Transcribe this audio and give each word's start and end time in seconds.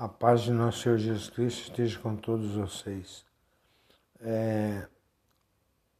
A 0.00 0.08
paz 0.08 0.40
de 0.40 0.50
nosso 0.50 0.80
Senhor 0.80 0.96
Jesus 0.96 1.28
Cristo 1.28 1.60
esteja 1.60 1.98
com 1.98 2.16
todos 2.16 2.54
vocês. 2.54 3.22
É, 4.18 4.88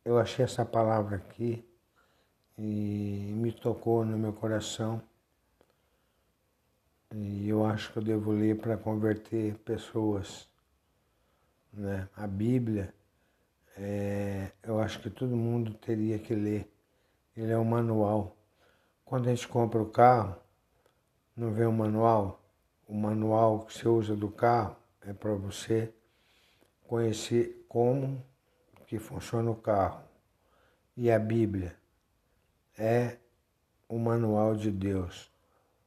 eu 0.03 0.19
achei 0.19 0.43
essa 0.43 0.65
palavra 0.65 1.17
aqui 1.17 1.63
e 2.57 3.31
me 3.37 3.53
tocou 3.53 4.03
no 4.07 4.17
meu 4.17 4.33
coração. 4.33 5.03
E 7.15 7.47
eu 7.47 7.63
acho 7.67 7.93
que 7.93 7.99
eu 7.99 8.03
devo 8.03 8.33
ler 8.33 8.59
para 8.59 8.75
converter 8.79 9.59
pessoas. 9.59 10.49
Né? 11.71 12.09
A 12.17 12.27
Bíblia, 12.27 12.95
é, 13.77 14.51
eu 14.63 14.81
acho 14.81 14.99
que 15.01 15.11
todo 15.11 15.37
mundo 15.37 15.75
teria 15.75 16.19
que 16.19 16.35
ler. 16.35 16.73
Ele 17.37 17.53
é 17.53 17.59
um 17.59 17.67
manual. 17.67 18.35
Quando 19.05 19.29
a 19.29 19.35
gente 19.35 19.47
compra 19.47 19.83
o 19.83 19.91
carro, 19.91 20.37
não 21.37 21.53
vem 21.53 21.67
o 21.67 21.73
manual? 21.73 22.41
O 22.91 22.95
manual 22.95 23.61
que 23.61 23.73
você 23.73 23.87
usa 23.87 24.17
do 24.17 24.29
carro 24.29 24.77
é 25.03 25.13
para 25.13 25.33
você 25.33 25.95
conhecer 26.89 27.65
como 27.69 28.21
que 28.85 28.99
funciona 28.99 29.49
o 29.49 29.55
carro. 29.55 30.03
E 30.97 31.09
a 31.09 31.17
Bíblia 31.17 31.77
é 32.77 33.17
o 33.89 33.97
manual 33.97 34.57
de 34.57 34.73
Deus 34.73 35.31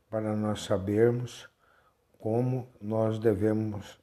para 0.10 0.34
nós 0.34 0.62
sabermos 0.62 1.50
como 2.18 2.70
nós 2.80 3.20
devemos 3.20 4.00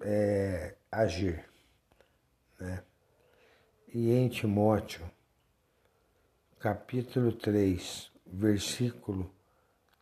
é, 0.00 0.74
agir. 0.90 1.48
Né? 2.58 2.82
E 3.94 4.10
em 4.10 4.28
Timóteo, 4.28 5.08
capítulo 6.58 7.30
3, 7.30 8.10
versículo 8.26 9.32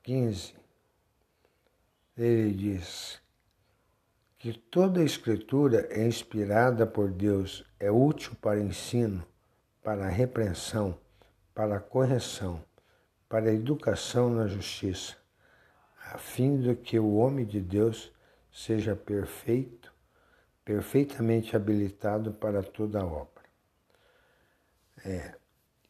15, 0.02 0.65
ele 2.16 2.52
diz 2.52 3.20
que 4.38 4.52
toda 4.52 5.00
a 5.00 5.04
escritura 5.04 5.86
é 5.90 6.06
inspirada 6.06 6.86
por 6.86 7.10
Deus, 7.10 7.64
é 7.78 7.90
útil 7.90 8.34
para 8.40 8.60
ensino, 8.60 9.26
para 9.82 10.08
repreensão, 10.08 10.98
para 11.54 11.80
correção, 11.80 12.62
para 13.28 13.52
educação 13.52 14.30
na 14.30 14.46
justiça, 14.46 15.16
a 16.12 16.18
fim 16.18 16.60
de 16.60 16.74
que 16.74 16.98
o 16.98 17.16
homem 17.16 17.45
de 17.45 17.60
Deus 17.60 18.12
seja 18.52 18.95
perfeito, 18.95 19.92
perfeitamente 20.64 21.54
habilitado 21.54 22.32
para 22.32 22.62
toda 22.62 23.01
a 23.01 23.06
obra. 23.06 23.45
É, 25.04 25.34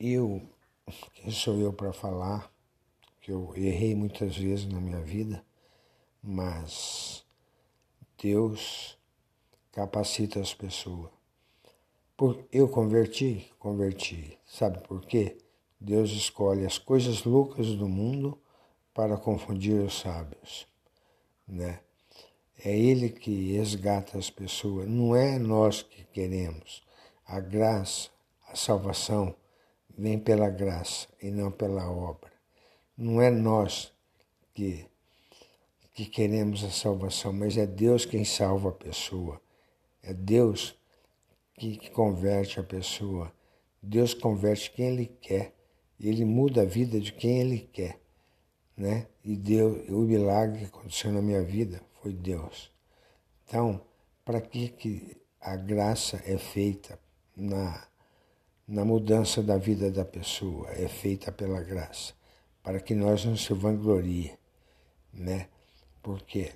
eu, 0.01 0.43
quem 1.15 1.31
sou 1.31 1.61
eu 1.61 1.73
para 1.73 1.93
falar, 1.93 2.51
que 3.21 3.31
eu 3.31 3.53
errei 3.57 3.95
muitas 3.95 4.37
vezes 4.37 4.67
na 4.67 4.81
minha 4.81 5.01
vida, 5.01 5.45
mas 6.27 7.25
Deus 8.21 8.99
capacita 9.71 10.41
as 10.41 10.53
pessoas. 10.53 11.13
Por, 12.17 12.45
eu 12.51 12.69
converti? 12.69 13.53
Converti. 13.61 14.37
Sabe 14.45 14.81
por 14.81 15.07
quê? 15.07 15.39
Deus 15.81 16.11
escolhe 16.11 16.67
as 16.67 16.79
coisas 16.79 17.23
loucas 17.23 17.69
do 17.77 17.89
mundo 17.89 18.37
para 18.93 19.17
confundir 19.17 19.81
os 19.81 20.01
sábios, 20.01 20.67
né? 21.47 21.81
É 22.65 22.77
Ele 22.77 23.11
que 23.11 23.53
resgata 23.53 24.19
as 24.19 24.31
pessoas, 24.31 24.89
não 24.89 25.15
é 25.15 25.39
nós 25.39 25.83
que 25.83 26.03
queremos. 26.05 26.83
A 27.25 27.39
graça, 27.39 28.09
a 28.49 28.57
salvação 28.57 29.35
vem 29.97 30.19
pela 30.19 30.49
graça 30.49 31.07
e 31.23 31.31
não 31.31 31.53
pela 31.53 31.89
obra. 31.89 32.33
Não 32.97 33.21
é 33.21 33.31
nós 33.31 33.93
que 34.55 34.87
que 35.97 36.05
queremos 36.05 36.63
a 36.63 36.71
salvação, 36.71 37.33
mas 37.33 37.57
é 37.57 37.67
Deus 37.67 38.05
quem 38.05 38.23
salva 38.23 38.69
a 38.69 38.73
pessoa. 38.73 39.41
É 40.03 40.13
Deus 40.13 40.79
que, 41.55 41.79
que 41.79 41.91
converte 41.91 42.61
a 42.61 42.63
pessoa. 42.63 43.33
Deus 43.83 44.13
converte 44.13 44.71
quem 44.73 44.89
Ele 44.89 45.07
quer. 45.07 45.55
Ele 45.99 46.23
muda 46.23 46.61
a 46.61 46.65
vida 46.67 47.01
de 47.01 47.15
quem 47.15 47.41
Ele 47.41 47.61
quer. 47.61 47.99
Né? 48.77 49.07
E 49.25 49.35
Deus, 49.35 49.89
o 49.89 50.01
milagre 50.01 50.59
que 50.59 50.65
aconteceu 50.67 51.11
na 51.11 51.23
minha 51.23 51.43
vida 51.43 51.81
foi 52.03 52.13
Deus. 52.13 52.71
Então, 53.49 53.81
para 54.23 54.43
que, 54.43 54.69
que 54.69 55.17
a 55.41 55.57
graça 55.57 56.23
é 56.27 56.37
feita 56.37 57.01
na, 57.35 57.89
na 58.69 58.85
mudança 58.85 59.43
da 59.43 59.57
vida 59.57 59.91
da 59.91 60.05
pessoa? 60.05 60.71
É 60.73 60.89
feita 60.89 61.33
pela 61.33 61.63
graça. 61.63 62.13
Para 62.63 62.81
que 62.81 62.95
nós 62.95 63.25
não 63.25 63.35
se 63.35 63.55
vanglorie, 63.55 64.37
né? 65.11 65.49
Porque 66.07 66.53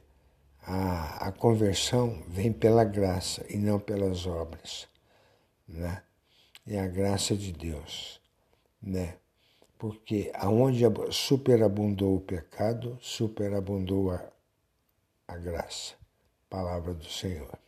a, 0.62 1.27
a 1.27 1.33
conversão 1.33 2.22
vem 2.28 2.53
pela 2.53 2.84
graça 2.84 3.44
e 3.50 3.56
não 3.56 3.81
pelas 3.81 4.25
obras, 4.25 4.87
né? 5.66 6.05
É 6.65 6.78
a 6.78 6.87
graça 6.87 7.34
de 7.34 7.50
Deus, 7.50 8.21
né? 8.81 9.16
Porque 9.77 10.31
aonde 10.37 10.84
superabundou 11.10 12.15
o 12.15 12.21
pecado, 12.21 12.97
superabundou 13.00 14.12
a, 14.12 14.22
a 15.27 15.37
graça. 15.37 15.94
Palavra 16.49 16.94
do 16.94 17.06
Senhor. 17.06 17.59